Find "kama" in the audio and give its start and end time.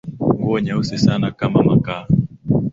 1.31-1.63